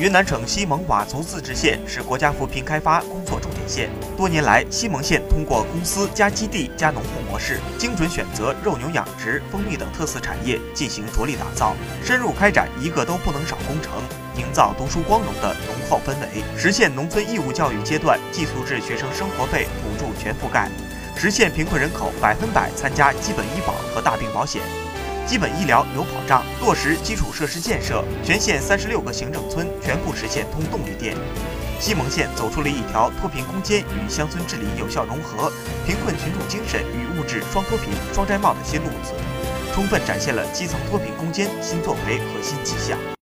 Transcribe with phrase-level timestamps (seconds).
[0.00, 3.90] 云南省西蒙佤族自治县是国家扶贫开发工作重点县。
[4.16, 13.92] 多年来，西蒙县通过公司加基地加农户模式，精准选择肉牛养殖、蜂蜜等特色产业进行着力打造，深入开展一个都不能少工程，
[14.38, 20.70] 营造读书光荣的浓厚氛围，实现农村义务教育阶段寄宿制学生生活费补助全覆盖，
[21.14, 24.62] 实现贫困人口百分百参加基本医保和大病保险。
[25.30, 31.16] 基本医疗有保障，落实基础设施建设，全县三十六个行政村全部实现通动力电。
[31.78, 35.48] 西蒙县走出了一条脱贫攻坚与乡村治理有效融合、
[35.86, 39.12] 贫困群众精神与物质双脱贫、双摘帽的新路子，
[39.72, 42.98] 充分展现了基层脱贫攻坚新作为和新气象。